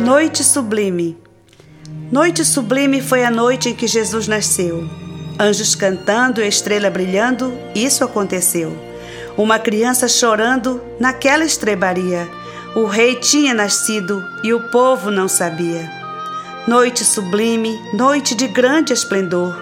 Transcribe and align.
Noite 0.00 0.44
sublime. 0.44 1.16
Noite 2.12 2.44
sublime 2.44 3.00
foi 3.00 3.24
a 3.24 3.30
noite 3.30 3.70
em 3.70 3.74
que 3.74 3.86
Jesus 3.86 4.28
nasceu. 4.28 4.88
Anjos 5.40 5.74
cantando 5.74 6.42
e 6.42 6.46
estrela 6.46 6.90
brilhando, 6.90 7.52
isso 7.74 8.04
aconteceu. 8.04 8.76
Uma 9.38 9.58
criança 9.58 10.06
chorando, 10.06 10.82
naquela 11.00 11.44
estrebaria. 11.44 12.28
O 12.74 12.84
rei 12.84 13.16
tinha 13.16 13.54
nascido 13.54 14.22
e 14.44 14.52
o 14.52 14.68
povo 14.70 15.10
não 15.10 15.28
sabia. 15.28 15.90
Noite 16.68 17.02
sublime, 17.02 17.80
noite 17.94 18.34
de 18.34 18.46
grande 18.46 18.92
esplendor. 18.92 19.56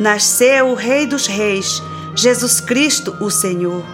Nasceu 0.00 0.68
o 0.68 0.74
Rei 0.74 1.06
dos 1.06 1.26
Reis, 1.26 1.82
Jesus 2.16 2.58
Cristo, 2.58 3.16
o 3.20 3.30
Senhor. 3.30 3.84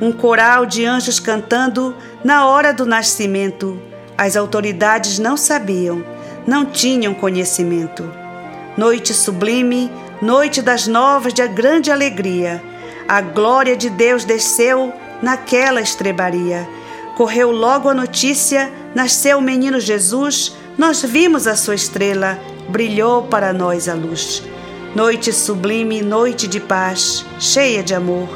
Um 0.00 0.10
coral 0.10 0.64
de 0.64 0.86
anjos 0.86 1.20
cantando 1.20 1.94
na 2.24 2.46
hora 2.46 2.72
do 2.72 2.86
nascimento 2.86 3.80
as 4.16 4.36
autoridades 4.36 5.18
não 5.18 5.36
sabiam, 5.36 6.04
não 6.46 6.64
tinham 6.64 7.14
conhecimento. 7.14 8.08
Noite 8.76 9.12
sublime, 9.12 9.90
noite 10.22 10.62
das 10.62 10.86
novas 10.86 11.34
de 11.34 11.46
grande 11.48 11.90
alegria. 11.90 12.62
A 13.08 13.20
glória 13.20 13.76
de 13.76 13.90
Deus 13.90 14.24
desceu 14.24 14.92
naquela 15.22 15.80
estrebaria. 15.80 16.68
Correu 17.16 17.50
logo 17.50 17.88
a 17.88 17.94
notícia, 17.94 18.72
nasceu 18.94 19.38
o 19.38 19.42
menino 19.42 19.78
Jesus, 19.78 20.56
nós 20.76 21.02
vimos 21.02 21.46
a 21.46 21.54
sua 21.54 21.74
estrela, 21.74 22.38
brilhou 22.68 23.24
para 23.24 23.52
nós 23.52 23.88
a 23.88 23.94
luz. 23.94 24.42
Noite 24.94 25.32
sublime, 25.32 26.02
noite 26.02 26.46
de 26.46 26.60
paz, 26.60 27.24
cheia 27.38 27.82
de 27.82 27.94
amor. 27.94 28.28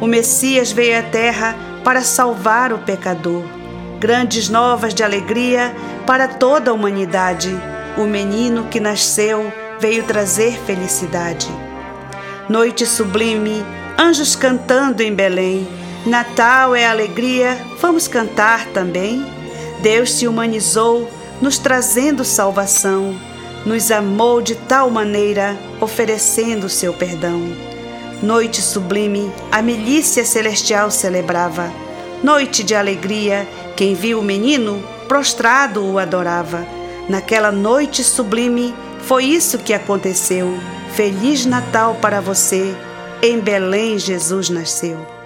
O 0.00 0.06
Messias 0.06 0.72
veio 0.72 0.98
à 0.98 1.02
terra 1.02 1.56
para 1.84 2.02
salvar 2.02 2.72
o 2.72 2.78
pecador 2.78 3.61
grandes 4.02 4.48
novas 4.48 4.92
de 4.92 5.04
alegria 5.04 5.72
para 6.04 6.26
toda 6.26 6.72
a 6.72 6.74
humanidade. 6.74 7.56
O 7.96 8.02
menino 8.02 8.64
que 8.64 8.80
nasceu 8.80 9.52
veio 9.78 10.02
trazer 10.02 10.58
felicidade. 10.66 11.48
Noite 12.48 12.84
sublime, 12.84 13.64
anjos 13.96 14.34
cantando 14.34 15.04
em 15.04 15.14
Belém. 15.14 15.68
Natal 16.04 16.74
é 16.74 16.84
alegria, 16.84 17.56
vamos 17.80 18.08
cantar 18.08 18.66
também. 18.74 19.24
Deus 19.82 20.10
se 20.10 20.26
humanizou, 20.26 21.08
nos 21.40 21.56
trazendo 21.58 22.24
salvação. 22.24 23.14
Nos 23.64 23.92
amou 23.92 24.42
de 24.42 24.56
tal 24.56 24.90
maneira, 24.90 25.56
oferecendo 25.80 26.68
seu 26.68 26.92
perdão. 26.92 27.40
Noite 28.20 28.60
sublime, 28.60 29.30
a 29.52 29.62
milícia 29.62 30.24
celestial 30.24 30.90
celebrava. 30.90 31.72
Noite 32.22 32.62
de 32.62 32.74
alegria, 32.74 33.48
quem 33.76 33.94
viu 33.94 34.20
o 34.20 34.22
menino, 34.22 34.82
prostrado 35.08 35.84
o 35.84 35.98
adorava. 35.98 36.64
Naquela 37.08 37.50
noite 37.50 38.04
sublime, 38.04 38.72
foi 39.00 39.24
isso 39.24 39.58
que 39.58 39.74
aconteceu. 39.74 40.56
Feliz 40.94 41.44
Natal 41.44 41.96
para 42.00 42.20
você. 42.20 42.76
Em 43.20 43.40
Belém 43.40 43.98
Jesus 43.98 44.48
nasceu. 44.50 45.21